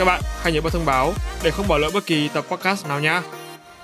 Các 0.00 0.06
bạn 0.06 0.22
hãy 0.42 0.52
nhớ 0.52 0.60
bật 0.60 0.72
thông 0.72 0.86
báo 0.86 1.12
để 1.44 1.50
không 1.50 1.68
bỏ 1.68 1.78
lỡ 1.78 1.90
bất 1.94 2.06
kỳ 2.06 2.28
tập 2.28 2.44
podcast 2.50 2.88
nào 2.88 3.00
nha. 3.00 3.22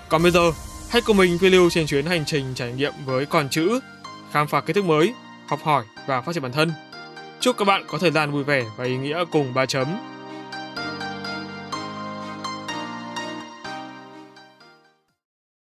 Còn 0.08 0.22
bây 0.22 0.32
giờ, 0.32 0.52
hãy 0.90 1.02
cùng 1.06 1.16
mình 1.16 1.38
phiêu 1.38 1.50
lưu 1.50 1.70
trên 1.70 1.86
chuyến 1.86 2.06
hành 2.06 2.24
trình 2.24 2.44
trải 2.54 2.72
nghiệm 2.72 2.92
với 3.04 3.26
con 3.26 3.48
chữ, 3.48 3.80
khám 4.32 4.46
phá 4.46 4.60
kiến 4.60 4.74
thức 4.74 4.84
mới, 4.84 5.14
học 5.48 5.60
hỏi 5.62 5.84
và 6.06 6.20
phát 6.20 6.32
triển 6.32 6.42
bản 6.42 6.52
thân. 6.52 6.72
Chúc 7.40 7.56
các 7.58 7.64
bạn 7.64 7.84
có 7.88 7.98
thời 7.98 8.10
gian 8.10 8.32
vui 8.32 8.44
vẻ 8.44 8.64
và 8.76 8.84
ý 8.84 8.96
nghĩa 8.96 9.24
cùng 9.30 9.54
ba 9.54 9.66
chấm. 9.66 9.86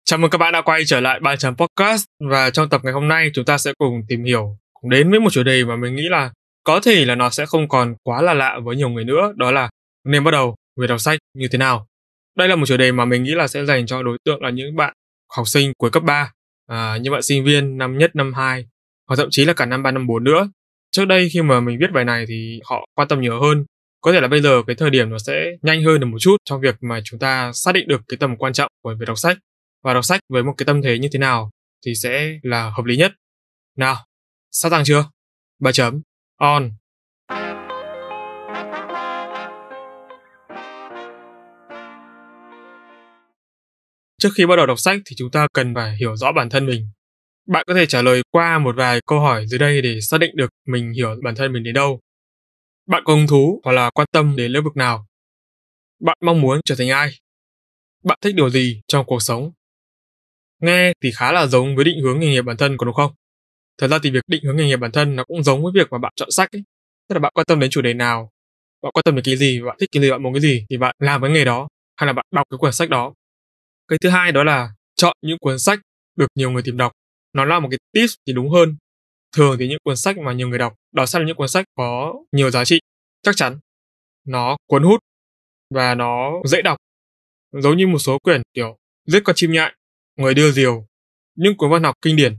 Chào 0.05 0.19
mừng 0.19 0.31
các 0.31 0.39
bạn 0.39 0.53
đã 0.53 0.63
quay 0.63 0.83
trở 0.87 1.01
lại 1.01 1.21
ba 1.21 1.37
chấm 1.37 1.57
podcast 1.57 2.05
và 2.31 2.51
trong 2.51 2.69
tập 2.69 2.81
ngày 2.85 2.93
hôm 2.93 3.09
nay 3.09 3.31
chúng 3.35 3.45
ta 3.45 3.59
sẽ 3.59 3.73
cùng 3.79 4.03
tìm 4.09 4.25
hiểu 4.25 4.59
cùng 4.81 4.91
đến 4.91 5.11
với 5.11 5.21
một 5.21 5.31
chủ 5.33 5.43
đề 5.43 5.65
mà 5.65 5.77
mình 5.77 5.95
nghĩ 5.95 6.05
là 6.11 6.31
có 6.65 6.81
thể 6.81 7.05
là 7.05 7.15
nó 7.15 7.31
sẽ 7.31 7.47
không 7.47 7.69
còn 7.69 7.95
quá 8.03 8.23
là 8.23 8.35
lạ 8.35 8.59
với 8.65 8.77
nhiều 8.77 8.89
người 8.89 9.05
nữa 9.05 9.33
đó 9.37 9.51
là 9.51 9.69
nên 10.09 10.25
bắt 10.25 10.31
đầu 10.31 10.57
việc 10.77 10.87
đọc 10.87 11.01
sách 11.01 11.19
như 11.35 11.49
thế 11.49 11.59
nào 11.59 11.87
đây 12.39 12.49
là 12.49 12.57
một 12.57 12.67
chủ 12.67 12.77
đề 12.77 12.93
mà 12.93 13.05
mình 13.05 13.23
nghĩ 13.23 13.35
là 13.35 13.49
sẽ 13.49 13.65
dành 13.65 13.87
cho 13.87 14.03
đối 14.03 14.19
tượng 14.25 14.43
là 14.43 14.51
những 14.51 14.77
bạn 14.77 14.93
học 15.37 15.49
sinh 15.49 15.73
cuối 15.79 15.91
cấp 15.91 16.03
3, 16.03 16.33
à, 16.67 16.99
những 17.03 17.13
bạn 17.13 17.23
sinh 17.23 17.45
viên 17.45 17.79
năm 17.79 17.99
nhất, 17.99 18.17
năm 18.17 18.33
2, 18.35 18.67
hoặc 19.09 19.17
thậm 19.17 19.29
chí 19.31 19.45
là 19.45 19.53
cả 19.53 19.67
năm 19.67 19.83
3, 19.83 19.91
năm 19.91 20.07
4 20.07 20.25
nữa. 20.25 20.51
Trước 20.91 21.05
đây 21.05 21.29
khi 21.33 21.43
mà 21.43 21.61
mình 21.61 21.79
viết 21.81 21.93
bài 21.93 22.05
này 22.05 22.25
thì 22.29 22.61
họ 22.65 22.87
quan 22.95 23.09
tâm 23.09 23.21
nhiều 23.21 23.41
hơn. 23.41 23.65
Có 24.01 24.13
thể 24.13 24.21
là 24.21 24.29
bây 24.29 24.41
giờ 24.41 24.63
cái 24.67 24.77
thời 24.77 24.91
điểm 24.91 25.11
nó 25.11 25.19
sẽ 25.19 25.45
nhanh 25.63 25.85
hơn 25.85 26.01
được 26.01 26.07
một 26.07 26.19
chút 26.21 26.37
trong 26.45 26.61
việc 26.61 26.75
mà 26.81 27.01
chúng 27.05 27.21
ta 27.21 27.53
xác 27.55 27.73
định 27.73 27.89
được 27.89 28.01
cái 28.09 28.17
tầm 28.17 28.37
quan 28.37 28.53
trọng 28.53 28.73
của 28.83 28.95
việc 29.01 29.07
đọc 29.07 29.19
sách 29.19 29.39
và 29.85 29.95
đọc 29.95 30.05
sách 30.05 30.21
với 30.29 30.43
một 30.43 30.55
cái 30.57 30.67
tâm 30.67 30.83
thế 30.83 30.99
như 30.99 31.09
thế 31.13 31.19
nào 31.19 31.51
thì 31.87 31.95
sẽ 31.95 32.39
là 32.43 32.71
hợp 32.71 32.85
lý 32.85 32.97
nhất. 32.97 33.13
Nào, 33.77 33.97
sẵn 34.51 34.71
sàng 34.71 34.85
chưa? 34.85 35.05
Ba 35.59 35.73
chấm, 35.73 36.01
on. 36.37 36.71
Trước 44.19 44.29
khi 44.35 44.47
bắt 44.47 44.57
đầu 44.57 44.67
đọc 44.67 44.79
sách 44.79 45.01
thì 45.07 45.17
chúng 45.17 45.31
ta 45.31 45.47
cần 45.53 45.75
phải 45.75 45.97
hiểu 45.97 46.17
rõ 46.17 46.33
bản 46.33 46.51
thân 46.51 46.67
mình. 46.67 46.89
Bạn 47.47 47.65
có 47.67 47.75
thể 47.75 47.87
trả 47.87 48.03
lời 48.03 48.23
qua 48.31 48.59
một 48.59 48.77
vài 48.77 49.01
câu 49.07 49.21
hỏi 49.21 49.47
dưới 49.47 49.59
đây 49.59 49.83
để 49.83 50.01
xác 50.01 50.19
định 50.19 50.37
được 50.37 50.51
mình 50.67 50.93
hiểu 50.93 51.17
bản 51.23 51.35
thân 51.35 51.53
mình 51.53 51.63
đến 51.63 51.75
đâu. 51.75 52.01
Bạn 52.87 53.03
có 53.05 53.15
hứng 53.15 53.27
thú 53.27 53.61
hoặc 53.65 53.73
là 53.73 53.91
quan 53.91 54.07
tâm 54.13 54.37
đến 54.37 54.53
lĩnh 54.53 54.65
vực 54.65 54.77
nào? 54.77 55.07
Bạn 56.01 56.19
mong 56.21 56.41
muốn 56.41 56.61
trở 56.65 56.75
thành 56.79 56.89
ai? 56.89 57.11
Bạn 58.05 58.19
thích 58.23 58.35
điều 58.35 58.51
gì 58.51 58.81
trong 58.89 59.07
cuộc 59.07 59.23
sống? 59.23 59.53
Nghe 60.61 60.93
thì 61.03 61.11
khá 61.17 61.33
là 61.33 61.47
giống 61.47 61.77
với 61.77 61.85
định 61.85 62.01
hướng 62.03 62.21
nghề 62.21 62.27
nghiệp 62.27 62.43
bản 62.43 62.57
thân 62.57 62.77
có 62.77 62.87
đúng 62.87 62.95
không? 62.95 63.13
Thật 63.79 63.89
ra 63.89 63.99
thì 64.03 64.11
việc 64.11 64.25
định 64.27 64.45
hướng 64.45 64.57
nghề 64.57 64.67
nghiệp 64.67 64.77
bản 64.77 64.93
thân 64.93 65.17
nó 65.17 65.25
cũng 65.25 65.43
giống 65.43 65.63
với 65.63 65.73
việc 65.75 65.89
mà 65.91 65.99
bạn 65.99 66.13
chọn 66.17 66.31
sách 66.31 66.53
ấy. 66.53 66.63
Tức 67.09 67.15
là 67.15 67.21
bạn 67.21 67.33
quan 67.35 67.45
tâm 67.47 67.61
đến 67.61 67.71
chủ 67.71 67.83
đề 67.83 67.95
nào, 67.95 68.31
bạn 68.83 68.93
quan 68.93 69.03
tâm 69.05 69.15
đến 69.15 69.25
cái 69.25 69.37
gì, 69.37 69.61
bạn 69.63 69.77
thích 69.81 69.89
cái 69.93 70.03
gì, 70.03 70.11
bạn 70.11 70.23
muốn 70.23 70.33
cái 70.33 70.41
gì 70.41 70.67
thì 70.71 70.77
bạn 70.77 70.95
làm 70.99 71.23
cái 71.23 71.31
nghề 71.31 71.45
đó 71.45 71.69
hay 71.97 72.07
là 72.07 72.13
bạn 72.13 72.27
đọc 72.35 72.47
cái 72.51 72.59
quyển 72.59 72.73
sách 72.73 72.91
đó 72.91 73.15
cái 73.89 73.99
thứ 74.03 74.09
hai 74.09 74.33
đó 74.33 74.45
là 74.45 74.71
chọn 74.97 75.17
những 75.23 75.39
cuốn 75.39 75.59
sách 75.59 75.81
được 76.17 76.27
nhiều 76.35 76.51
người 76.51 76.63
tìm 76.63 76.77
đọc. 76.77 76.93
Nó 77.33 77.45
là 77.45 77.61
một 77.61 77.69
cái 77.71 77.79
tips 77.93 78.15
thì 78.27 78.33
đúng 78.33 78.51
hơn. 78.51 78.77
Thường 79.37 79.57
thì 79.59 79.69
những 79.69 79.79
cuốn 79.85 79.97
sách 79.97 80.19
mà 80.19 80.33
nhiều 80.33 80.49
người 80.49 80.59
đọc 80.59 80.75
đó 80.93 81.07
sẽ 81.07 81.19
là 81.19 81.25
những 81.25 81.37
cuốn 81.37 81.49
sách 81.49 81.65
có 81.75 82.15
nhiều 82.33 82.51
giá 82.51 82.65
trị, 82.65 82.81
chắc 83.23 83.37
chắn. 83.37 83.59
Nó 84.27 84.57
cuốn 84.67 84.83
hút 84.83 85.01
và 85.75 85.95
nó 85.95 86.33
dễ 86.45 86.63
đọc. 86.63 86.77
Giống 87.53 87.77
như 87.77 87.87
một 87.87 87.99
số 87.99 88.19
quyển 88.19 88.43
kiểu 88.55 88.77
giết 89.07 89.21
con 89.25 89.37
chim 89.37 89.53
nhại, 89.53 89.75
người 90.17 90.35
đưa 90.35 90.51
diều, 90.53 90.87
những 91.37 91.57
cuốn 91.57 91.71
văn 91.71 91.83
học 91.83 91.95
kinh 92.03 92.17
điển. 92.17 92.37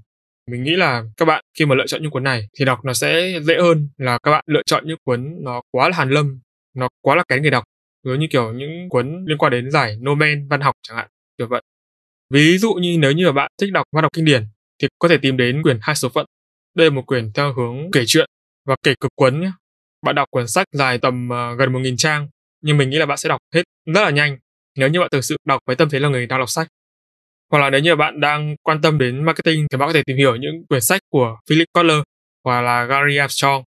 Mình 0.51 0.63
nghĩ 0.63 0.75
là 0.75 1.03
các 1.17 1.25
bạn 1.25 1.43
khi 1.57 1.65
mà 1.65 1.75
lựa 1.75 1.87
chọn 1.87 2.01
những 2.01 2.11
cuốn 2.11 2.23
này 2.23 2.47
thì 2.59 2.65
đọc 2.65 2.85
nó 2.85 2.93
sẽ 2.93 3.39
dễ 3.43 3.57
hơn 3.61 3.89
là 3.97 4.17
các 4.23 4.31
bạn 4.31 4.43
lựa 4.47 4.61
chọn 4.65 4.87
những 4.87 4.97
cuốn 5.03 5.37
nó 5.43 5.61
quá 5.71 5.89
là 5.89 5.97
hàn 5.97 6.09
lâm, 6.09 6.39
nó 6.73 6.89
quá 7.01 7.15
là 7.15 7.23
kén 7.27 7.41
người 7.41 7.51
đọc. 7.51 7.63
Giống 8.03 8.19
như 8.19 8.27
kiểu 8.31 8.53
những 8.53 8.89
cuốn 8.89 9.25
liên 9.27 9.37
quan 9.37 9.51
đến 9.51 9.71
giải 9.71 9.97
Nobel 9.97 10.39
văn 10.49 10.61
học 10.61 10.75
chẳng 10.81 10.97
hạn 10.97 11.09
kiểu 11.39 11.47
vậy. 11.47 11.61
Ví 12.33 12.57
dụ 12.57 12.73
như 12.73 12.97
nếu 12.99 13.11
như 13.11 13.31
bạn 13.31 13.51
thích 13.61 13.71
đọc 13.71 13.85
văn 13.91 14.03
học 14.03 14.13
kinh 14.13 14.25
điển 14.25 14.45
thì 14.81 14.87
có 14.99 15.07
thể 15.07 15.17
tìm 15.17 15.37
đến 15.37 15.63
quyển 15.63 15.79
Hai 15.81 15.95
số 15.95 16.09
phận. 16.09 16.25
Đây 16.75 16.89
là 16.89 16.95
một 16.95 17.05
quyển 17.07 17.31
theo 17.33 17.53
hướng 17.53 17.91
kể 17.91 18.03
chuyện 18.07 18.29
và 18.65 18.75
kể 18.83 18.93
cực 18.99 19.11
cuốn 19.15 19.41
nhé. 19.41 19.51
Bạn 20.01 20.15
đọc 20.15 20.27
quyển 20.31 20.47
sách 20.47 20.67
dài 20.71 20.97
tầm 20.97 21.29
uh, 21.29 21.59
gần 21.59 21.73
1.000 21.73 21.95
trang 21.97 22.27
nhưng 22.61 22.77
mình 22.77 22.89
nghĩ 22.89 22.97
là 22.97 23.05
bạn 23.05 23.17
sẽ 23.17 23.29
đọc 23.29 23.41
hết 23.53 23.63
rất 23.85 24.01
là 24.01 24.09
nhanh 24.09 24.37
nếu 24.77 24.89
như 24.89 24.99
bạn 24.99 25.09
thực 25.11 25.21
sự 25.21 25.37
đọc 25.45 25.61
với 25.65 25.75
tâm 25.75 25.89
thế 25.89 25.99
là 25.99 26.09
người 26.09 26.25
đang 26.25 26.39
đọc 26.39 26.49
sách. 26.49 26.67
Hoặc 27.51 27.59
là 27.59 27.69
nếu 27.69 27.81
như 27.81 27.95
bạn 27.95 28.19
đang 28.19 28.55
quan 28.63 28.81
tâm 28.81 28.97
đến 28.97 29.25
marketing 29.25 29.67
thì 29.71 29.77
bạn 29.77 29.89
có 29.89 29.93
thể 29.93 30.03
tìm 30.05 30.17
hiểu 30.17 30.35
những 30.35 30.65
quyển 30.69 30.81
sách 30.81 31.01
của 31.09 31.37
Philip 31.49 31.67
Kotler 31.73 31.97
hoặc 32.43 32.61
là 32.61 32.83
Gary 32.83 33.17
Armstrong. 33.17 33.63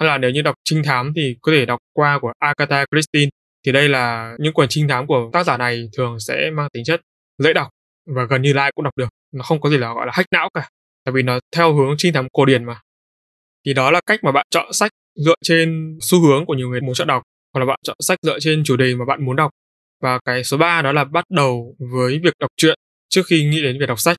Hay 0.00 0.08
là 0.08 0.18
nếu 0.18 0.30
như 0.30 0.42
đọc 0.42 0.54
trinh 0.64 0.82
thám 0.82 1.12
thì 1.16 1.36
có 1.42 1.52
thể 1.52 1.66
đọc 1.66 1.78
qua 1.92 2.18
của 2.22 2.32
Agatha 2.38 2.84
Christie 2.90 3.28
thì 3.66 3.72
đây 3.72 3.88
là 3.88 4.34
những 4.38 4.54
quyển 4.54 4.68
trinh 4.68 4.88
thám 4.88 5.06
của 5.06 5.30
tác 5.32 5.46
giả 5.46 5.56
này 5.56 5.88
thường 5.96 6.20
sẽ 6.20 6.50
mang 6.50 6.68
tính 6.72 6.84
chất 6.84 7.00
dễ 7.38 7.52
đọc 7.52 7.68
và 8.06 8.24
gần 8.30 8.42
như 8.42 8.54
ai 8.54 8.72
cũng 8.74 8.84
đọc 8.84 8.96
được. 8.96 9.08
Nó 9.32 9.42
không 9.42 9.60
có 9.60 9.70
gì 9.70 9.76
là, 9.78 9.94
gọi 9.94 10.06
là, 10.06 10.12
hack 10.14 10.32
não 10.32 10.48
cả, 10.54 10.68
tại 11.04 11.12
vì 11.12 11.22
nó 11.22 11.38
theo 11.56 11.74
hướng 11.74 11.94
trinh 11.98 12.12
thám 12.12 12.28
cổ 12.32 12.44
điển 12.44 12.64
mà. 12.64 12.80
Thì 13.66 13.74
đó 13.74 13.90
là 13.90 14.00
cách 14.06 14.24
mà 14.24 14.32
bạn 14.32 14.46
chọn 14.50 14.72
sách 14.72 14.90
dựa 15.14 15.34
trên 15.44 15.98
xu 16.00 16.20
hướng 16.20 16.46
của 16.46 16.54
nhiều 16.54 16.68
người 16.68 16.80
muốn 16.80 16.94
chọn 16.94 17.08
đọc, 17.08 17.22
hoặc 17.54 17.60
là 17.60 17.66
bạn 17.66 17.78
chọn 17.82 17.96
sách 18.00 18.18
dựa 18.22 18.38
trên 18.40 18.64
chủ 18.64 18.76
đề 18.76 18.94
mà 18.94 19.04
bạn 19.04 19.24
muốn 19.24 19.36
đọc. 19.36 19.50
Và 20.02 20.18
cái 20.24 20.44
số 20.44 20.56
3 20.56 20.82
đó 20.82 20.92
là 20.92 21.04
bắt 21.04 21.24
đầu 21.30 21.76
với 21.92 22.20
việc 22.24 22.32
đọc 22.40 22.50
truyện 22.56 22.78
trước 23.08 23.22
khi 23.26 23.44
nghĩ 23.44 23.62
đến 23.62 23.78
việc 23.80 23.86
đọc 23.86 24.00
sách. 24.00 24.16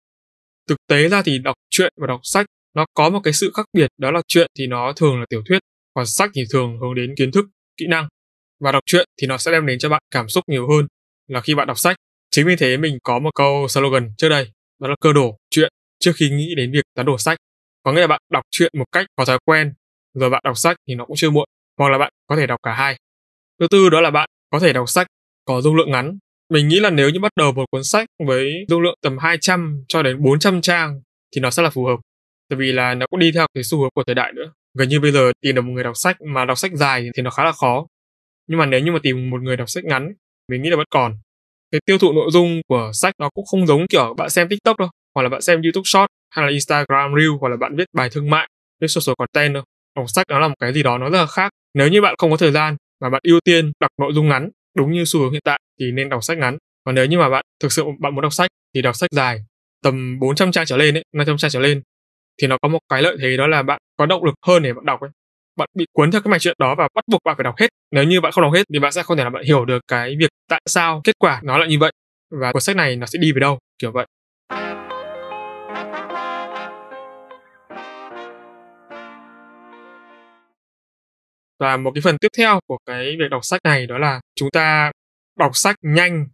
Thực 0.68 0.78
tế 0.88 1.10
ra 1.10 1.22
thì 1.22 1.40
đọc 1.40 1.56
truyện 1.70 1.94
và 2.02 2.08
đọc 2.08 2.20
sách 2.24 2.46
nó 2.76 2.86
có 2.94 3.10
một 3.10 3.20
cái 3.24 3.34
sự 3.34 3.52
khác 3.56 3.66
biệt, 3.74 3.88
đó 3.98 4.12
là 4.12 4.22
truyện 4.28 4.52
thì 4.58 4.68
nó 4.68 4.94
thường 4.94 5.20
là 5.20 5.26
tiểu 5.30 5.44
thuyết, 5.46 5.60
còn 5.94 6.06
sách 6.06 6.30
thì 6.34 6.42
thường 6.54 6.80
hướng 6.82 6.96
đến 6.96 7.14
kiến 7.18 7.32
thức, 7.32 7.46
kỹ 7.78 7.86
năng. 7.90 8.08
Và 8.60 8.72
đọc 8.72 8.84
truyện 8.86 9.08
thì 9.22 9.28
nó 9.28 9.38
sẽ 9.38 9.52
đem 9.52 9.66
đến 9.66 9.80
cho 9.80 9.90
bạn 9.90 10.02
cảm 10.12 10.30
xúc 10.30 10.44
nhiều 10.48 10.70
hơn 10.70 10.88
là 11.28 11.42
khi 11.42 11.56
bạn 11.56 11.68
đọc 11.68 11.78
sách. 11.78 11.96
Chính 12.38 12.48
vì 12.48 12.56
thế 12.56 12.78
mình 12.78 12.98
có 13.04 13.20
một 13.20 13.30
câu 13.36 13.68
slogan 13.68 14.10
trước 14.18 14.30
đây, 14.30 14.52
đó 14.80 14.88
là 14.88 14.96
cơ 15.02 15.14
đồ 15.14 15.38
chuyện 15.50 15.72
trước 16.00 16.12
khi 16.16 16.30
nghĩ 16.30 16.56
đến 16.58 16.72
việc 16.72 16.84
tán 16.96 17.06
đổ 17.06 17.18
sách. 17.18 17.38
Có 17.84 17.94
nghĩa 17.94 18.02
là 18.02 18.08
bạn 18.08 18.22
đọc 18.32 18.44
truyện 18.52 18.72
một 18.78 18.86
cách 18.92 19.06
có 19.16 19.26
thói 19.26 19.40
quen, 19.46 19.74
rồi 20.14 20.30
bạn 20.30 20.42
đọc 20.44 20.58
sách 20.58 20.78
thì 20.88 20.96
nó 20.96 21.06
cũng 21.06 21.16
chưa 21.16 21.30
muộn, 21.30 21.46
hoặc 21.78 21.90
là 21.90 21.98
bạn 21.98 22.14
có 22.28 22.36
thể 22.36 22.48
đọc 22.48 22.60
cả 22.64 22.74
hai. 22.74 22.98
Thứ 23.60 23.68
tư 23.72 23.90
đó 23.90 24.02
là 24.02 24.12
bạn 24.12 24.30
có 24.50 24.60
thể 24.60 24.74
đọc 24.74 24.90
sách 24.90 25.08
có 25.46 25.62
dung 25.62 25.76
lượng 25.76 25.92
ngắn. 25.92 26.18
Mình 26.50 26.68
nghĩ 26.68 26.80
là 26.80 26.90
nếu 26.90 27.10
như 27.10 27.20
bắt 27.20 27.32
đầu 27.36 27.52
một 27.52 27.66
cuốn 27.72 27.84
sách 27.84 28.08
với 28.26 28.66
dung 28.70 28.82
lượng 28.82 28.96
tầm 29.02 29.18
200 29.18 29.84
cho 29.88 30.04
đến 30.04 30.24
400 30.24 30.62
trang 30.62 31.02
thì 31.36 31.42
nó 31.42 31.50
sẽ 31.50 31.64
là 31.64 31.70
phù 31.70 31.86
hợp. 31.86 31.98
Tại 32.50 32.58
vì 32.60 32.72
là 32.72 32.94
nó 32.94 33.06
cũng 33.10 33.20
đi 33.20 33.32
theo 33.32 33.48
cái 33.54 33.64
xu 33.64 33.80
hướng 33.80 33.90
của 33.96 34.04
thời 34.08 34.16
đại 34.16 34.34
nữa. 34.34 34.54
Gần 34.78 34.90
như 34.90 35.00
bây 35.00 35.12
giờ 35.12 35.32
tìm 35.42 35.56
được 35.56 35.62
một 35.62 35.72
người 35.72 35.84
đọc 35.84 35.96
sách 35.96 36.18
mà 36.22 36.46
đọc 36.46 36.58
sách 36.58 36.72
dài 36.74 37.10
thì 37.16 37.24
nó 37.24 37.30
khá 37.30 37.44
là 37.44 37.52
khó 37.52 37.88
nhưng 38.48 38.60
mà 38.60 38.66
nếu 38.66 38.80
như 38.80 38.92
mà 38.92 39.00
tìm 39.04 39.30
một 39.30 39.42
người 39.42 39.58
đọc 39.58 39.70
sách 39.70 39.84
ngắn 39.86 40.14
mình 40.50 40.62
nghĩ 40.62 40.70
là 40.70 40.76
vẫn 40.78 40.88
còn 40.90 41.18
cái 41.72 41.82
tiêu 41.86 41.98
thụ 41.98 42.14
nội 42.14 42.32
dung 42.32 42.62
của 42.68 42.92
sách 42.94 43.14
nó 43.20 43.30
cũng 43.30 43.46
không 43.46 43.68
giống 43.68 43.88
kiểu 43.88 44.14
bạn 44.18 44.30
xem 44.30 44.48
tiktok 44.50 44.78
đâu, 44.78 44.90
hoặc 45.16 45.24
là 45.24 45.30
bạn 45.30 45.42
xem 45.42 45.62
youtube 45.62 45.84
short, 45.86 46.08
hay 46.36 46.46
là 46.46 46.52
instagram 46.52 47.16
reel, 47.16 47.30
hoặc 47.40 47.50
là 47.50 47.58
bạn 47.58 47.76
viết 47.76 47.86
bài 47.94 48.10
thương 48.12 48.30
mại, 48.30 48.48
viết 48.82 48.88
social 48.88 49.14
content 49.18 49.54
đâu. 49.54 49.64
Đọc 49.96 50.06
sách 50.10 50.26
nó 50.30 50.40
là 50.40 50.48
một 50.48 50.56
cái 50.60 50.74
gì 50.74 50.84
đó 50.84 50.98
nó 50.98 51.10
rất 51.10 51.18
là 51.18 51.26
khác. 51.26 51.52
Nếu 51.74 51.88
như 51.88 52.02
bạn 52.02 52.16
không 52.18 52.32
có 52.32 52.38
thời 52.38 52.52
gian 52.52 52.76
mà 53.02 53.10
bạn 53.10 53.22
ưu 53.24 53.40
tiên 53.40 53.72
đọc 53.80 53.92
nội 54.02 54.14
dung 54.14 54.28
ngắn 54.28 54.50
đúng 54.78 54.92
như 54.92 55.04
xu 55.06 55.20
hướng 55.20 55.32
hiện 55.32 55.42
tại 55.46 55.60
thì 55.80 55.92
nên 55.92 56.10
đọc 56.10 56.24
sách 56.24 56.38
ngắn. 56.38 56.58
Còn 56.84 56.96
nếu 56.96 57.06
như 57.06 57.18
mà 57.18 57.30
bạn 57.30 57.46
thực 57.64 57.72
sự 57.72 57.84
bạn 58.00 58.16
muốn 58.16 58.22
đọc 58.22 58.34
sách 58.34 58.50
thì 58.76 58.82
đọc 58.82 58.96
sách 58.96 59.10
dài, 59.12 59.40
tầm 59.84 60.20
400 60.20 60.52
trang 60.52 60.66
trở 60.66 60.78
lên 60.78 60.98
ấy 60.98 61.04
500 61.14 61.38
trang 61.38 61.52
trở 61.52 61.60
lên, 61.60 61.82
thì 62.42 62.48
nó 62.48 62.58
có 62.62 62.70
một 62.70 62.80
cái 62.90 63.02
lợi 63.02 63.18
thế 63.22 63.38
đó 63.38 63.48
là 63.48 63.64
bạn 63.64 63.80
có 63.98 64.06
động 64.06 64.24
lực 64.24 64.36
hơn 64.48 64.64
để 64.64 64.74
bạn 64.74 64.86
đọc 64.86 65.02
ấy 65.02 65.10
bạn 65.58 65.70
bị 65.74 65.86
cuốn 65.94 66.12
theo 66.12 66.22
cái 66.22 66.32
mạch 66.32 66.42
chuyện 66.42 66.56
đó 66.60 66.76
và 66.78 66.88
bắt 66.96 67.04
buộc 67.08 67.22
bạn 67.24 67.36
phải 67.38 67.44
đọc 67.44 67.56
hết. 67.58 67.68
Nếu 67.92 68.04
như 68.04 68.22
bạn 68.22 68.32
không 68.32 68.42
đọc 68.42 68.54
hết 68.54 68.64
thì 68.74 68.80
bạn 68.80 68.92
sẽ 68.92 69.04
không 69.04 69.18
thể 69.18 69.24
nào 69.24 69.32
bạn 69.32 69.44
hiểu 69.44 69.66
được 69.66 69.80
cái 69.88 70.16
việc 70.20 70.30
tại 70.50 70.62
sao 70.66 71.02
kết 71.04 71.16
quả 71.20 71.42
nó 71.44 71.58
lại 71.58 71.68
như 71.68 71.80
vậy 71.80 71.92
và 72.42 72.52
cuốn 72.52 72.62
sách 72.62 72.76
này 72.76 72.96
nó 72.96 73.06
sẽ 73.06 73.20
đi 73.20 73.32
về 73.32 73.40
đâu 73.40 73.60
kiểu 73.80 73.92
vậy. 73.92 74.06
Và 81.60 81.78
một 81.78 81.92
cái 81.96 82.02
phần 82.02 82.18
tiếp 82.18 82.28
theo 82.38 82.60
của 82.68 82.78
cái 82.86 83.16
việc 83.20 83.30
đọc 83.32 83.46
sách 83.46 83.62
này 83.64 83.88
đó 83.88 83.98
là 83.98 84.22
chúng 84.36 84.50
ta 84.52 84.92
đọc 85.40 85.52
sách 85.54 85.76
nhanh 85.82 86.26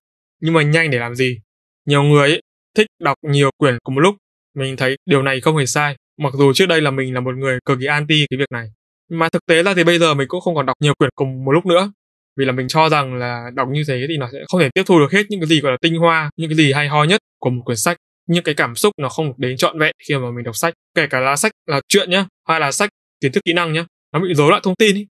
nhưng 0.42 0.54
mà 0.54 0.62
nhanh 0.62 0.92
để 0.92 1.00
làm 1.00 1.16
gì? 1.16 1.40
Nhiều 1.86 2.04
người 2.04 2.30
ấy, 2.30 2.42
thích 2.76 2.88
đọc 3.00 3.18
nhiều 3.22 3.50
quyển 3.58 3.78
cùng 3.84 3.96
một 3.96 4.02
lúc. 4.02 4.16
Mình 4.56 4.78
thấy 4.78 4.96
điều 5.06 5.24
này 5.24 5.42
không 5.42 5.58
hề 5.58 5.66
sai 5.66 5.96
mặc 6.18 6.34
dù 6.38 6.54
trước 6.54 6.66
đây 6.66 6.82
là 6.82 6.92
mình 6.92 7.14
là 7.14 7.20
một 7.20 7.36
người 7.36 7.60
cực 7.66 7.80
kỳ 7.80 7.86
anti 7.86 8.26
cái 8.30 8.38
việc 8.38 8.52
này 8.52 8.70
mà 9.14 9.30
thực 9.30 9.46
tế 9.46 9.64
ra 9.64 9.74
thì 9.74 9.84
bây 9.84 10.00
giờ 10.00 10.14
mình 10.14 10.28
cũng 10.28 10.42
không 10.42 10.56
còn 10.56 10.66
đọc 10.66 10.78
nhiều 10.80 10.94
quyển 10.94 11.10
cùng 11.16 11.46
một 11.46 11.52
lúc 11.52 11.66
nữa. 11.66 11.92
Vì 12.38 12.46
là 12.46 12.52
mình 12.52 12.68
cho 12.68 12.90
rằng 12.90 13.16
là 13.16 13.52
đọc 13.54 13.68
như 13.72 13.84
thế 13.88 14.06
thì 14.10 14.18
nó 14.18 14.30
sẽ 14.34 14.40
không 14.48 14.62
thể 14.62 14.70
tiếp 14.74 14.84
thu 14.86 15.00
được 15.00 15.12
hết 15.12 15.24
những 15.30 15.40
cái 15.40 15.48
gì 15.48 15.62
gọi 15.62 15.72
là 15.72 15.78
tinh 15.82 15.96
hoa, 15.96 16.30
những 16.38 16.50
cái 16.50 16.58
gì 16.58 16.72
hay 16.74 16.88
ho 16.88 17.04
nhất 17.04 17.22
của 17.40 17.50
một 17.50 17.62
quyển 17.66 17.78
sách. 17.78 17.98
Những 18.28 18.44
cái 18.44 18.56
cảm 18.56 18.76
xúc 18.76 18.94
nó 19.02 19.10
không 19.10 19.28
được 19.28 19.34
đến 19.38 19.58
trọn 19.58 19.80
vẹn 19.80 19.96
khi 20.08 20.16
mà 20.18 20.32
mình 20.32 20.44
đọc 20.44 20.56
sách. 20.56 20.74
Kể 20.96 21.08
cả 21.08 21.20
là 21.20 21.36
sách 21.36 21.52
là 21.66 21.82
chuyện 21.88 22.10
nhá, 22.10 22.26
hay 22.48 22.60
là 22.60 22.72
sách 22.72 22.90
kiến 23.22 23.32
thức 23.32 23.44
kỹ 23.46 23.54
năng 23.54 23.74
nhá, 23.74 23.86
nó 24.14 24.20
bị 24.20 24.34
rối 24.34 24.50
loạn 24.50 24.62
thông 24.64 24.76
tin 24.76 24.96
ý. 24.96 25.08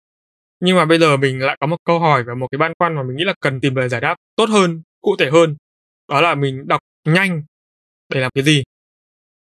nhưng 0.60 0.78
mà 0.78 0.86
bây 0.86 1.00
giờ 1.00 1.18
mình 1.18 1.40
lại 1.40 1.58
có 1.60 1.68
một 1.68 1.78
câu 1.86 2.00
hỏi 2.00 2.24
và 2.24 2.34
một 2.36 2.48
cái 2.52 2.58
băn 2.58 2.74
khoăn 2.80 2.96
mà 2.96 3.04
mình 3.04 3.18
nghĩ 3.18 3.24
là 3.24 3.34
cần 3.40 3.62
tìm 3.62 3.76
lời 3.76 3.90
giải 3.90 4.02
đáp 4.02 4.16
tốt 4.36 4.50
hơn, 4.50 4.82
cụ 5.02 5.16
thể 5.20 5.30
hơn. 5.30 5.56
Đó 6.10 6.22
là 6.22 6.36
mình 6.36 6.68
đọc 6.68 6.82
nhanh 7.08 7.44
để 8.10 8.20
làm 8.20 8.32
cái 8.36 8.44
gì? 8.44 8.64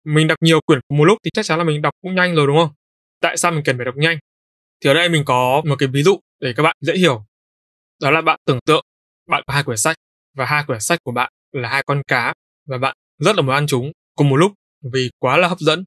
Mình 0.06 0.28
đọc 0.28 0.38
nhiều 0.42 0.60
quyển 0.66 0.80
cùng 0.88 0.98
một 0.98 1.06
lúc 1.06 1.18
thì 1.24 1.32
chắc 1.34 1.46
chắn 1.46 1.58
là 1.58 1.64
mình 1.64 1.82
đọc 1.82 1.94
cũng 2.02 2.16
nhanh 2.16 2.36
rồi, 2.36 2.48
đúng 2.48 2.58
không? 2.58 2.70
Tại 3.22 3.38
sao 3.38 3.52
mình 3.52 3.64
cần 3.66 3.78
phải 3.78 3.86
đọc 3.86 3.98
nhanh? 3.98 4.18
Thì 4.84 4.90
ở 4.90 4.94
đây 4.94 5.10
mình 5.10 5.24
có 5.26 5.62
một 5.66 5.76
cái 5.80 5.90
ví 5.94 6.04
dụ 6.04 6.20
để 6.40 6.54
các 6.56 6.64
bạn 6.64 6.76
dễ 6.82 6.94
hiểu. 6.94 7.26
Đó 8.02 8.12
là 8.12 8.22
bạn 8.22 8.40
tưởng 8.46 8.60
tượng 8.66 8.86
bạn 9.28 9.44
có 9.48 9.54
hai 9.54 9.64
quyển 9.64 9.78
sách, 9.78 9.98
và 10.36 10.46
hai 10.46 10.64
quyển 10.68 10.80
sách 10.80 11.00
của 11.04 11.12
bạn 11.12 11.32
là 11.52 11.70
hai 11.70 11.84
con 11.84 12.02
cá, 12.08 12.34
và 12.66 12.78
bạn 12.78 12.98
rất 13.18 13.36
là 13.36 13.42
muốn 13.42 13.56
ăn 13.56 13.68
chúng 13.68 13.92
cùng 14.16 14.30
một 14.30 14.36
lúc 14.36 14.52
vì 14.94 15.10
quá 15.20 15.38
là 15.38 15.48
hấp 15.48 15.60
dẫn. 15.60 15.84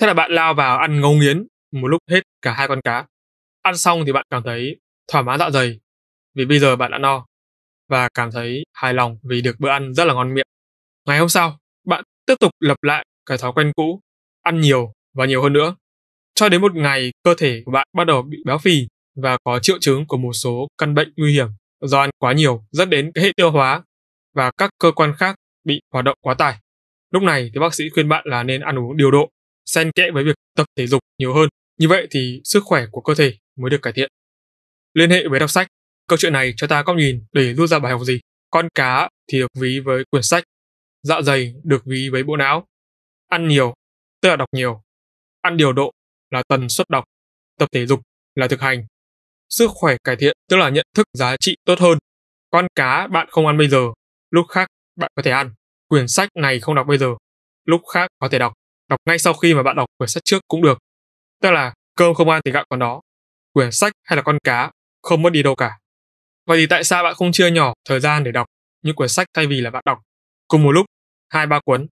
Thế 0.00 0.06
là 0.06 0.14
bạn 0.14 0.32
lao 0.32 0.54
vào 0.54 0.78
ăn 0.78 1.00
ngấu 1.00 1.12
nghiến 1.12 1.46
một 1.72 1.88
lúc 1.88 2.02
hết 2.10 2.20
cả 2.42 2.52
hai 2.52 2.68
con 2.68 2.80
cá. 2.84 3.06
Ăn 3.62 3.76
xong 3.76 4.02
thì 4.06 4.12
bạn 4.12 4.26
cảm 4.30 4.42
thấy 4.42 4.80
thỏa 5.12 5.22
mãn 5.22 5.38
dạ 5.38 5.50
dày 5.50 5.80
vì 6.34 6.44
bây 6.44 6.58
giờ 6.58 6.76
bạn 6.76 6.90
đã 6.90 6.98
no 6.98 7.26
và 7.88 8.08
cảm 8.14 8.30
thấy 8.30 8.64
hài 8.72 8.94
lòng 8.94 9.18
vì 9.22 9.40
được 9.40 9.56
bữa 9.58 9.68
ăn 9.68 9.94
rất 9.94 10.04
là 10.04 10.14
ngon 10.14 10.34
miệng. 10.34 10.46
Ngày 11.06 11.18
hôm 11.18 11.28
sau, 11.28 11.58
bạn 11.86 12.04
tiếp 12.26 12.34
tục 12.40 12.52
lặp 12.60 12.82
lại 12.82 13.06
cái 13.26 13.38
thói 13.38 13.52
quen 13.52 13.72
cũ, 13.76 14.00
ăn 14.42 14.60
nhiều 14.60 14.92
và 15.14 15.26
nhiều 15.26 15.42
hơn 15.42 15.52
nữa 15.52 15.74
cho 16.40 16.48
đến 16.48 16.60
một 16.60 16.74
ngày 16.74 17.12
cơ 17.22 17.34
thể 17.38 17.62
của 17.64 17.72
bạn 17.72 17.88
bắt 17.96 18.04
đầu 18.04 18.22
bị 18.22 18.38
béo 18.44 18.58
phì 18.58 18.86
và 19.16 19.38
có 19.44 19.58
triệu 19.58 19.78
chứng 19.80 20.06
của 20.06 20.16
một 20.16 20.32
số 20.32 20.68
căn 20.78 20.94
bệnh 20.94 21.12
nguy 21.16 21.32
hiểm 21.32 21.48
do 21.80 22.00
ăn 22.00 22.10
quá 22.18 22.32
nhiều 22.32 22.64
dẫn 22.70 22.90
đến 22.90 23.10
cái 23.14 23.24
hệ 23.24 23.32
tiêu 23.36 23.50
hóa 23.50 23.82
và 24.34 24.50
các 24.56 24.70
cơ 24.78 24.92
quan 24.92 25.14
khác 25.18 25.36
bị 25.64 25.80
hoạt 25.92 26.04
động 26.04 26.18
quá 26.20 26.34
tải. 26.34 26.58
Lúc 27.10 27.22
này 27.22 27.50
thì 27.54 27.60
bác 27.60 27.74
sĩ 27.74 27.88
khuyên 27.88 28.08
bạn 28.08 28.24
là 28.26 28.42
nên 28.42 28.60
ăn 28.60 28.78
uống 28.78 28.96
điều 28.96 29.10
độ, 29.10 29.30
xen 29.66 29.90
kẽ 29.92 30.10
với 30.14 30.24
việc 30.24 30.34
tập 30.56 30.66
thể 30.76 30.86
dục 30.86 31.00
nhiều 31.18 31.34
hơn. 31.34 31.48
Như 31.78 31.88
vậy 31.88 32.06
thì 32.10 32.40
sức 32.44 32.62
khỏe 32.64 32.86
của 32.92 33.00
cơ 33.00 33.14
thể 33.14 33.34
mới 33.56 33.70
được 33.70 33.82
cải 33.82 33.92
thiện. 33.92 34.10
Liên 34.94 35.10
hệ 35.10 35.28
với 35.28 35.40
đọc 35.40 35.50
sách, 35.50 35.68
câu 36.06 36.16
chuyện 36.16 36.32
này 36.32 36.54
cho 36.56 36.66
ta 36.66 36.82
góc 36.82 36.96
nhìn 36.96 37.24
để 37.32 37.54
rút 37.54 37.68
ra 37.68 37.78
bài 37.78 37.92
học 37.92 38.00
gì. 38.04 38.20
Con 38.50 38.68
cá 38.74 39.08
thì 39.32 39.38
được 39.38 39.50
ví 39.58 39.80
với 39.80 40.04
quyển 40.10 40.22
sách, 40.22 40.44
dạ 41.02 41.22
dày 41.22 41.54
được 41.64 41.82
ví 41.84 42.08
với 42.08 42.22
bộ 42.22 42.36
não. 42.36 42.66
Ăn 43.28 43.48
nhiều, 43.48 43.74
tức 44.22 44.28
là 44.28 44.36
đọc 44.36 44.48
nhiều. 44.52 44.82
Ăn 45.40 45.56
điều 45.56 45.72
độ 45.72 45.92
là 46.30 46.42
tần 46.48 46.68
suất 46.68 46.88
đọc, 46.90 47.04
tập 47.58 47.68
thể 47.72 47.86
dục 47.86 48.00
là 48.34 48.48
thực 48.48 48.60
hành. 48.60 48.86
Sức 49.48 49.70
khỏe 49.74 49.96
cải 50.04 50.16
thiện 50.16 50.36
tức 50.48 50.56
là 50.56 50.68
nhận 50.68 50.86
thức 50.94 51.06
giá 51.12 51.36
trị 51.40 51.56
tốt 51.64 51.78
hơn. 51.78 51.98
Con 52.50 52.66
cá 52.74 53.06
bạn 53.06 53.28
không 53.30 53.46
ăn 53.46 53.58
bây 53.58 53.68
giờ, 53.68 53.86
lúc 54.30 54.46
khác 54.48 54.68
bạn 54.96 55.10
có 55.16 55.22
thể 55.22 55.30
ăn. 55.30 55.52
Quyển 55.88 56.08
sách 56.08 56.28
này 56.34 56.60
không 56.60 56.74
đọc 56.74 56.86
bây 56.86 56.98
giờ, 56.98 57.06
lúc 57.64 57.80
khác 57.92 58.10
có 58.18 58.28
thể 58.28 58.38
đọc. 58.38 58.52
Đọc 58.88 59.00
ngay 59.06 59.18
sau 59.18 59.34
khi 59.34 59.54
mà 59.54 59.62
bạn 59.62 59.76
đọc 59.76 59.88
quyển 59.98 60.08
sách 60.08 60.24
trước 60.24 60.42
cũng 60.48 60.62
được. 60.62 60.78
Tức 61.42 61.50
là 61.50 61.74
cơm 61.96 62.14
không 62.14 62.30
ăn 62.30 62.40
thì 62.44 62.52
gạo 62.52 62.64
còn 62.68 62.78
đó. 62.78 63.00
Quyển 63.52 63.72
sách 63.72 63.92
hay 64.04 64.16
là 64.16 64.22
con 64.22 64.38
cá 64.44 64.70
không 65.02 65.22
mất 65.22 65.30
đi 65.30 65.42
đâu 65.42 65.54
cả. 65.54 65.78
Vậy 66.46 66.58
thì 66.58 66.66
tại 66.66 66.84
sao 66.84 67.02
bạn 67.02 67.14
không 67.14 67.32
chia 67.32 67.50
nhỏ 67.50 67.74
thời 67.84 68.00
gian 68.00 68.24
để 68.24 68.32
đọc 68.32 68.46
những 68.82 68.96
quyển 68.96 69.08
sách 69.08 69.26
thay 69.34 69.46
vì 69.46 69.60
là 69.60 69.70
bạn 69.70 69.82
đọc 69.86 69.98
cùng 70.48 70.62
một 70.62 70.72
lúc 70.72 70.86
hai 71.28 71.46
ba 71.46 71.60
cuốn 71.64 71.86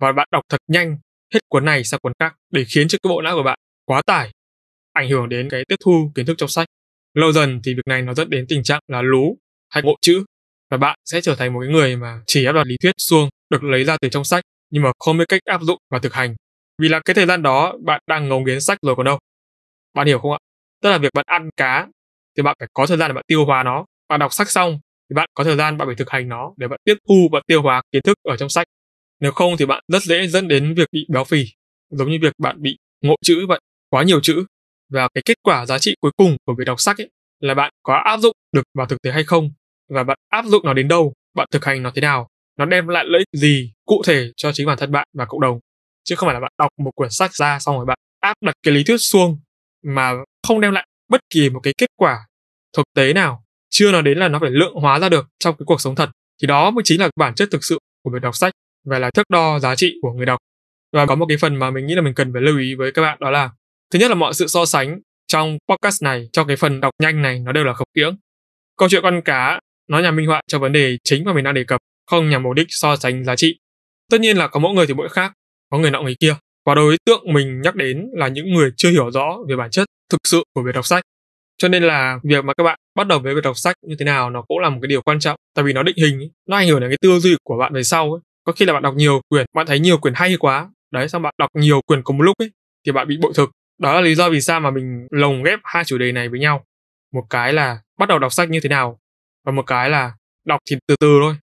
và 0.00 0.12
bạn 0.12 0.28
đọc 0.32 0.42
thật 0.48 0.60
nhanh 0.66 0.98
hết 1.34 1.40
cuốn 1.48 1.64
này 1.64 1.84
sang 1.84 2.00
cuốn 2.00 2.12
khác 2.18 2.36
để 2.50 2.64
khiến 2.68 2.88
cho 2.88 2.98
cái 3.02 3.08
bộ 3.08 3.22
não 3.22 3.36
của 3.36 3.42
bạn 3.42 3.58
quá 3.86 4.02
tải, 4.06 4.30
ảnh 4.92 5.10
hưởng 5.10 5.28
đến 5.28 5.48
cái 5.50 5.64
tiếp 5.68 5.76
thu 5.84 6.12
kiến 6.14 6.26
thức 6.26 6.34
trong 6.38 6.48
sách. 6.48 6.68
Lâu 7.14 7.32
dần 7.32 7.60
thì 7.64 7.74
việc 7.74 7.86
này 7.86 8.02
nó 8.02 8.14
dẫn 8.14 8.30
đến 8.30 8.46
tình 8.48 8.62
trạng 8.62 8.80
là 8.88 9.02
lú 9.02 9.38
hay 9.70 9.82
ngộ 9.82 9.94
chữ, 10.00 10.24
và 10.70 10.76
bạn 10.76 10.98
sẽ 11.04 11.20
trở 11.20 11.34
thành 11.34 11.52
một 11.52 11.60
cái 11.60 11.72
người 11.72 11.96
mà 11.96 12.20
chỉ 12.26 12.44
áp 12.44 12.52
đặt 12.52 12.66
lý 12.66 12.76
thuyết 12.82 12.94
suông 12.98 13.28
được 13.50 13.64
lấy 13.64 13.84
ra 13.84 13.96
từ 14.00 14.08
trong 14.08 14.24
sách, 14.24 14.44
nhưng 14.70 14.82
mà 14.82 14.92
không 14.98 15.18
biết 15.18 15.24
cách 15.28 15.40
áp 15.44 15.62
dụng 15.62 15.78
và 15.90 15.98
thực 15.98 16.14
hành. 16.14 16.34
Vì 16.82 16.88
là 16.88 17.00
cái 17.04 17.14
thời 17.14 17.26
gian 17.26 17.42
đó, 17.42 17.74
bạn 17.84 18.00
đang 18.06 18.28
ngấu 18.28 18.40
nghiến 18.40 18.60
sách 18.60 18.78
rồi 18.82 18.94
còn 18.96 19.06
đâu. 19.06 19.18
Bạn 19.94 20.06
hiểu 20.06 20.18
không 20.18 20.32
ạ? 20.32 20.38
Tức 20.82 20.90
là 20.90 20.98
việc 20.98 21.12
bạn 21.14 21.24
ăn 21.28 21.50
cá 21.56 21.88
thì 22.36 22.42
bạn 22.42 22.56
phải 22.58 22.68
có 22.74 22.86
thời 22.86 22.96
gian 22.96 23.10
để 23.10 23.14
bạn 23.14 23.24
tiêu 23.26 23.44
hóa 23.44 23.62
nó. 23.62 23.84
Bạn 24.08 24.20
đọc 24.20 24.32
sách 24.32 24.50
xong 24.50 24.78
thì 25.10 25.14
bạn 25.14 25.28
có 25.34 25.44
thời 25.44 25.56
gian 25.56 25.78
bạn 25.78 25.88
phải 25.88 25.94
thực 25.96 26.10
hành 26.10 26.28
nó 26.28 26.54
để 26.56 26.68
bạn 26.68 26.80
tiếp 26.84 26.94
thu 27.08 27.28
và 27.32 27.40
tiêu 27.46 27.62
hóa 27.62 27.82
kiến 27.92 28.02
thức 28.02 28.18
ở 28.22 28.36
trong 28.36 28.48
sách. 28.48 28.66
Nếu 29.20 29.32
không 29.32 29.56
thì 29.56 29.66
bạn 29.66 29.84
rất 29.88 30.02
dễ 30.02 30.26
dẫn 30.26 30.48
đến 30.48 30.74
việc 30.74 30.88
bị 30.92 31.06
béo 31.08 31.24
phì, 31.24 31.44
giống 31.90 32.10
như 32.10 32.18
việc 32.22 32.32
bạn 32.38 32.62
bị 32.62 32.76
ngộ 33.02 33.14
chữ 33.22 33.46
vậy 33.48 33.60
quá 33.90 34.02
nhiều 34.02 34.20
chữ. 34.20 34.44
Và 34.92 35.08
cái 35.14 35.22
kết 35.24 35.34
quả 35.42 35.66
giá 35.66 35.78
trị 35.78 35.94
cuối 36.00 36.10
cùng 36.16 36.36
của 36.44 36.54
việc 36.58 36.64
đọc 36.64 36.80
sách 36.80 36.98
ấy 36.98 37.10
là 37.40 37.54
bạn 37.54 37.70
có 37.82 37.94
áp 38.04 38.16
dụng 38.16 38.32
được 38.52 38.62
vào 38.74 38.86
thực 38.86 39.02
tế 39.02 39.10
hay 39.10 39.24
không? 39.24 39.50
Và 39.88 40.04
bạn 40.04 40.18
áp 40.28 40.44
dụng 40.44 40.64
nó 40.64 40.72
đến 40.74 40.88
đâu? 40.88 41.12
Bạn 41.34 41.48
thực 41.50 41.64
hành 41.64 41.82
nó 41.82 41.90
thế 41.94 42.00
nào? 42.00 42.28
Nó 42.58 42.64
đem 42.64 42.88
lại 42.88 43.04
lợi 43.08 43.18
ích 43.18 43.40
gì 43.40 43.72
cụ 43.84 44.02
thể 44.06 44.30
cho 44.36 44.52
chính 44.52 44.66
bản 44.66 44.78
thân 44.78 44.92
bạn 44.92 45.08
và 45.14 45.24
cộng 45.24 45.40
đồng? 45.40 45.58
Chứ 46.04 46.14
không 46.16 46.26
phải 46.26 46.34
là 46.34 46.40
bạn 46.40 46.52
đọc 46.58 46.70
một 46.78 46.90
quyển 46.94 47.10
sách 47.10 47.34
ra 47.34 47.58
xong 47.58 47.76
rồi 47.76 47.86
bạn 47.86 47.98
áp 48.20 48.34
đặt 48.40 48.54
cái 48.62 48.74
lý 48.74 48.84
thuyết 48.84 48.96
xuông 48.98 49.38
mà 49.82 50.12
không 50.46 50.60
đem 50.60 50.72
lại 50.72 50.86
bất 51.08 51.20
kỳ 51.30 51.50
một 51.50 51.60
cái 51.62 51.72
kết 51.78 51.90
quả 51.96 52.26
thực 52.76 52.84
tế 52.94 53.12
nào. 53.12 53.44
Chưa 53.70 53.92
nói 53.92 54.02
đến 54.02 54.18
là 54.18 54.28
nó 54.28 54.38
phải 54.38 54.50
lượng 54.50 54.74
hóa 54.74 54.98
ra 54.98 55.08
được 55.08 55.26
trong 55.38 55.56
cái 55.58 55.64
cuộc 55.66 55.80
sống 55.80 55.94
thật. 55.94 56.10
Thì 56.42 56.46
đó 56.46 56.70
mới 56.70 56.82
chính 56.84 57.00
là 57.00 57.10
bản 57.16 57.34
chất 57.34 57.48
thực 57.52 57.64
sự 57.64 57.78
của 58.04 58.10
việc 58.10 58.22
đọc 58.22 58.36
sách 58.36 58.52
và 58.84 58.98
là 58.98 59.10
thước 59.10 59.30
đo 59.30 59.58
giá 59.58 59.74
trị 59.74 59.94
của 60.02 60.12
người 60.12 60.26
đọc. 60.26 60.38
Và 60.92 61.06
có 61.06 61.14
một 61.14 61.26
cái 61.28 61.38
phần 61.40 61.56
mà 61.56 61.70
mình 61.70 61.86
nghĩ 61.86 61.94
là 61.94 62.02
mình 62.02 62.14
cần 62.14 62.32
phải 62.32 62.42
lưu 62.42 62.58
ý 62.58 62.74
với 62.74 62.92
các 62.92 63.02
bạn 63.02 63.18
đó 63.20 63.30
là 63.30 63.50
thứ 63.92 63.98
nhất 63.98 64.08
là 64.08 64.14
mọi 64.14 64.34
sự 64.34 64.46
so 64.46 64.64
sánh 64.64 65.00
trong 65.26 65.58
podcast 65.68 66.02
này 66.02 66.28
trong 66.32 66.46
cái 66.46 66.56
phần 66.56 66.80
đọc 66.80 66.92
nhanh 67.02 67.22
này, 67.22 67.38
nó 67.38 67.52
đều 67.52 67.64
là 67.64 67.72
khập 67.72 67.86
khiễng. 67.94 68.16
Câu 68.76 68.88
chuyện 68.88 69.02
con 69.02 69.20
cá, 69.24 69.60
nó 69.88 69.98
nhằm 69.98 70.16
minh 70.16 70.26
họa 70.26 70.40
cho 70.46 70.58
vấn 70.58 70.72
đề 70.72 70.96
chính 71.04 71.24
mà 71.24 71.32
mình 71.32 71.44
đang 71.44 71.54
đề 71.54 71.64
cập, 71.64 71.80
không 72.06 72.30
nhằm 72.30 72.42
mục 72.42 72.54
đích 72.54 72.66
so 72.70 72.96
sánh 72.96 73.24
giá 73.24 73.36
trị. 73.36 73.58
Tất 74.10 74.20
nhiên 74.20 74.36
là 74.36 74.48
có 74.48 74.60
mỗi 74.60 74.74
người 74.74 74.86
thì 74.86 74.94
mỗi 74.94 75.08
khác, 75.08 75.32
có 75.70 75.78
người 75.78 75.90
nọ 75.90 76.02
người 76.02 76.16
kia. 76.20 76.34
Và 76.66 76.74
đối 76.74 76.96
tượng 77.06 77.32
mình 77.32 77.60
nhắc 77.60 77.74
đến 77.74 78.06
là 78.12 78.28
những 78.28 78.54
người 78.54 78.70
chưa 78.76 78.90
hiểu 78.90 79.10
rõ 79.10 79.36
về 79.48 79.56
bản 79.56 79.70
chất 79.70 79.86
thực 80.10 80.18
sự 80.24 80.42
của 80.54 80.62
việc 80.62 80.74
đọc 80.74 80.86
sách. 80.86 81.04
Cho 81.58 81.68
nên 81.68 81.82
là 81.82 82.18
việc 82.22 82.44
mà 82.44 82.54
các 82.54 82.64
bạn 82.64 82.78
bắt 82.94 83.06
đầu 83.06 83.18
với 83.18 83.34
việc 83.34 83.44
đọc 83.44 83.58
sách 83.58 83.76
như 83.86 83.96
thế 83.98 84.04
nào 84.04 84.30
nó 84.30 84.42
cũng 84.42 84.58
là 84.58 84.70
một 84.70 84.78
cái 84.82 84.88
điều 84.88 85.02
quan 85.02 85.20
trọng, 85.20 85.36
tại 85.54 85.64
vì 85.64 85.72
nó 85.72 85.82
định 85.82 85.96
hình, 85.96 86.30
nó 86.48 86.56
ảnh 86.56 86.68
hưởng 86.68 86.80
đến 86.80 86.90
cái 86.90 86.98
tư 87.00 87.18
duy 87.18 87.36
của 87.44 87.56
bạn 87.56 87.74
về 87.74 87.82
sau 87.82 88.12
ấy. 88.12 88.20
có 88.44 88.52
khi 88.52 88.64
là 88.64 88.72
bạn 88.72 88.82
đọc 88.82 88.94
nhiều 88.94 89.20
quyển, 89.28 89.46
bạn 89.54 89.66
thấy 89.66 89.80
nhiều 89.80 89.98
quyển 89.98 90.14
hay 90.16 90.36
quá, 90.38 90.70
đấy, 90.92 91.08
xong 91.08 91.22
bạn 91.22 91.34
đọc 91.38 91.50
nhiều 91.54 91.80
quyển 91.86 92.02
cùng 92.02 92.18
một 92.18 92.24
lúc 92.24 92.38
ấy, 92.38 92.50
thì 92.86 92.92
bạn 92.92 93.08
bị 93.08 93.16
bội 93.20 93.32
thực 93.34 93.50
đó 93.78 93.94
là 93.94 94.00
lý 94.00 94.14
do 94.14 94.30
vì 94.30 94.40
sao 94.40 94.60
mà 94.60 94.70
mình 94.70 95.06
lồng 95.10 95.42
ghép 95.42 95.58
hai 95.64 95.84
chủ 95.84 95.98
đề 95.98 96.12
này 96.12 96.28
với 96.28 96.40
nhau. 96.40 96.64
Một 97.12 97.26
cái 97.30 97.52
là 97.52 97.78
bắt 97.98 98.08
đầu 98.08 98.18
đọc 98.18 98.32
sách 98.32 98.50
như 98.50 98.60
thế 98.62 98.68
nào, 98.68 98.98
và 99.44 99.52
một 99.52 99.62
cái 99.66 99.90
là 99.90 100.12
đọc 100.44 100.60
thì 100.70 100.76
từ 100.86 100.96
từ 100.96 101.18
thôi. 101.22 101.36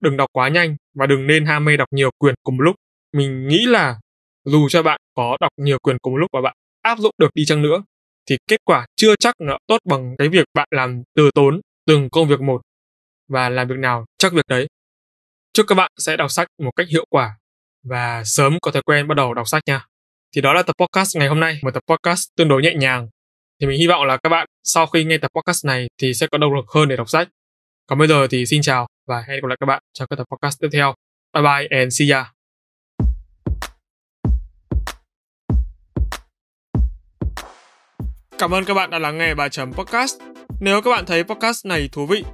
Đừng 0.00 0.16
đọc 0.16 0.28
quá 0.32 0.48
nhanh 0.48 0.76
và 0.94 1.06
đừng 1.06 1.26
nên 1.26 1.46
ham 1.46 1.64
mê 1.64 1.76
đọc 1.76 1.88
nhiều 1.90 2.10
quyển 2.18 2.34
cùng 2.42 2.56
một 2.56 2.62
lúc. 2.62 2.76
Mình 3.12 3.48
nghĩ 3.48 3.66
là 3.66 4.00
dù 4.44 4.68
cho 4.68 4.82
bạn 4.82 5.00
có 5.14 5.36
đọc 5.40 5.52
nhiều 5.56 5.78
quyển 5.82 5.98
cùng 5.98 6.12
một 6.12 6.18
lúc 6.18 6.30
và 6.32 6.40
bạn 6.40 6.56
áp 6.82 6.98
dụng 6.98 7.14
được 7.18 7.30
đi 7.34 7.44
chăng 7.44 7.62
nữa, 7.62 7.82
thì 8.28 8.36
kết 8.48 8.60
quả 8.64 8.86
chưa 8.96 9.14
chắc 9.20 9.34
nó 9.40 9.58
tốt 9.66 9.78
bằng 9.84 10.14
cái 10.18 10.28
việc 10.28 10.44
bạn 10.54 10.68
làm 10.70 11.02
từ 11.16 11.30
tốn 11.34 11.60
từng 11.86 12.10
công 12.10 12.28
việc 12.28 12.40
một. 12.40 12.60
Và 13.28 13.48
làm 13.48 13.68
việc 13.68 13.78
nào 13.78 14.04
chắc 14.18 14.32
việc 14.32 14.46
đấy. 14.48 14.66
Chúc 15.52 15.66
các 15.68 15.74
bạn 15.74 15.90
sẽ 15.98 16.16
đọc 16.16 16.30
sách 16.30 16.48
một 16.62 16.70
cách 16.76 16.86
hiệu 16.88 17.04
quả 17.10 17.36
và 17.82 18.22
sớm 18.24 18.58
có 18.62 18.70
thói 18.70 18.82
quen 18.82 19.08
bắt 19.08 19.14
đầu 19.14 19.34
đọc 19.34 19.48
sách 19.48 19.62
nha 19.66 19.86
thì 20.34 20.40
đó 20.40 20.52
là 20.52 20.62
tập 20.62 20.76
podcast 20.78 21.16
ngày 21.16 21.28
hôm 21.28 21.40
nay 21.40 21.58
một 21.62 21.70
tập 21.74 21.82
podcast 21.88 22.28
tương 22.36 22.48
đối 22.48 22.62
nhẹ 22.62 22.74
nhàng 22.74 23.08
thì 23.60 23.66
mình 23.66 23.80
hy 23.80 23.86
vọng 23.86 24.04
là 24.04 24.16
các 24.16 24.28
bạn 24.28 24.46
sau 24.64 24.86
khi 24.86 25.04
nghe 25.04 25.18
tập 25.18 25.30
podcast 25.34 25.66
này 25.66 25.88
thì 26.02 26.14
sẽ 26.14 26.26
có 26.26 26.38
động 26.38 26.54
lực 26.54 26.64
hơn 26.74 26.88
để 26.88 26.96
đọc 26.96 27.08
sách 27.08 27.28
còn 27.86 27.98
bây 27.98 28.08
giờ 28.08 28.26
thì 28.30 28.46
xin 28.46 28.62
chào 28.62 28.86
và 29.06 29.24
hẹn 29.28 29.40
gặp 29.40 29.48
lại 29.48 29.56
các 29.60 29.66
bạn 29.66 29.82
trong 29.92 30.08
các 30.10 30.16
tập 30.16 30.26
podcast 30.30 30.60
tiếp 30.60 30.68
theo 30.72 30.94
bye 31.34 31.42
bye 31.42 31.78
and 31.78 31.98
see 31.98 32.08
ya 32.10 32.32
Cảm 38.38 38.54
ơn 38.54 38.64
các 38.64 38.74
bạn 38.74 38.90
đã 38.90 38.98
lắng 38.98 39.18
nghe 39.18 39.34
bài 39.34 39.48
chấm 39.50 39.72
podcast. 39.72 40.14
Nếu 40.60 40.82
các 40.82 40.90
bạn 40.90 41.06
thấy 41.06 41.24
podcast 41.24 41.66
này 41.66 41.88
thú 41.92 42.06
vị, 42.06 42.24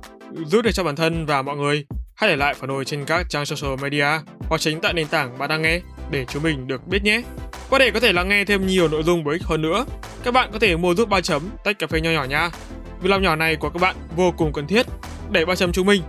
giúp 0.46 0.62
được 0.62 0.70
cho 0.72 0.84
bản 0.84 0.96
thân 0.96 1.26
và 1.26 1.42
mọi 1.42 1.56
người, 1.56 1.86
hãy 2.14 2.30
để 2.30 2.36
lại 2.36 2.54
phản 2.54 2.70
hồi 2.70 2.84
trên 2.84 3.04
các 3.04 3.26
trang 3.28 3.46
social 3.46 3.80
media 3.82 4.06
hoặc 4.48 4.60
chính 4.60 4.80
tại 4.80 4.92
nền 4.92 5.08
tảng 5.08 5.38
bạn 5.38 5.48
đang 5.48 5.62
nghe 5.62 5.80
để 6.10 6.24
chúng 6.28 6.42
mình 6.42 6.66
được 6.66 6.86
biết 6.86 7.02
nhé. 7.02 7.22
Và 7.70 7.78
để 7.78 7.90
có 7.90 8.00
thể 8.00 8.12
lắng 8.12 8.28
nghe 8.28 8.44
thêm 8.44 8.66
nhiều 8.66 8.88
nội 8.88 9.02
dung 9.02 9.25
bổ 9.25 9.30
ích 9.30 9.42
hơn 9.42 9.62
nữa, 9.62 9.87
các 10.25 10.35
bạn 10.35 10.50
có 10.52 10.58
thể 10.58 10.76
mua 10.76 10.94
giúp 10.94 11.08
ba 11.08 11.20
chấm 11.20 11.42
tách 11.64 11.78
cà 11.78 11.87
phê 11.87 12.00
nho 12.00 12.11
nhỏ 12.11 12.25
nha. 12.25 12.50
Việc 13.00 13.11
làm 13.11 13.23
nhỏ 13.23 13.37
này 13.37 13.56
của 13.56 13.70
các 13.70 13.82
bạn 13.82 13.96
vô 14.16 14.32
cùng 14.37 14.52
cần 14.52 14.66
thiết 14.66 14.87
để 15.30 15.44
ba 15.44 15.54
chấm 15.54 15.73
chúng 15.73 15.87
mình 15.87 16.02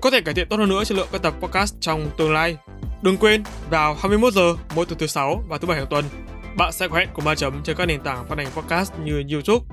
có 0.00 0.10
thể 0.10 0.20
cải 0.20 0.34
thiện 0.34 0.48
tốt 0.48 0.56
hơn 0.56 0.68
nữa 0.68 0.84
chất 0.84 0.98
lượng 0.98 1.08
các 1.12 1.22
tập 1.22 1.34
podcast 1.40 1.74
trong 1.80 2.10
tương 2.16 2.32
lai. 2.32 2.56
Đừng 3.02 3.16
quên 3.16 3.42
vào 3.70 3.94
21 3.94 4.32
giờ 4.32 4.54
mỗi 4.74 4.86
tuần 4.86 4.98
thứ 4.98 5.06
sáu 5.06 5.42
và 5.48 5.58
thứ 5.58 5.66
bảy 5.66 5.76
hàng 5.76 5.86
tuần, 5.90 6.04
bạn 6.56 6.72
sẽ 6.72 6.88
có 6.88 6.98
hẹn 6.98 7.08
cùng 7.14 7.24
ba 7.24 7.34
chấm 7.34 7.62
trên 7.64 7.76
các 7.76 7.86
nền 7.86 8.00
tảng 8.00 8.28
phát 8.28 8.38
hành 8.38 8.46
podcast 8.56 8.92
như 9.04 9.22
YouTube, 9.32 9.66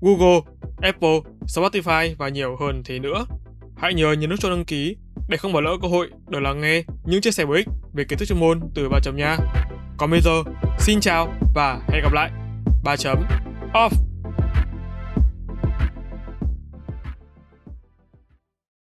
Google, 0.00 0.40
Apple, 0.82 1.20
Spotify 1.46 2.14
và 2.18 2.28
nhiều 2.28 2.56
hơn 2.60 2.82
thế 2.84 2.98
nữa. 2.98 3.26
Hãy 3.76 3.94
nhớ 3.94 4.12
nhấn 4.12 4.30
nút 4.30 4.40
cho 4.40 4.50
đăng 4.50 4.64
ký 4.64 4.96
để 5.28 5.36
không 5.36 5.52
bỏ 5.52 5.60
lỡ 5.60 5.70
cơ 5.82 5.88
hội 5.88 6.08
được 6.28 6.40
lắng 6.40 6.60
nghe 6.60 6.82
những 7.04 7.20
chia 7.20 7.30
sẻ 7.30 7.44
bổ 7.44 7.52
ích 7.52 7.66
về 7.94 8.04
kiến 8.04 8.18
thức 8.18 8.26
chuyên 8.26 8.40
môn 8.40 8.60
từ 8.74 8.88
ba 8.88 8.98
chấm 9.02 9.16
nha. 9.16 9.36
Còn 9.98 10.10
bây 10.10 10.20
giờ, 10.20 10.42
xin 10.82 11.00
chào 11.00 11.34
và 11.54 11.80
hẹn 11.88 12.02
gặp 12.02 12.12
lại. 12.12 12.30
ba 12.84 12.96
chấm 12.96 13.24
off. 13.72 14.11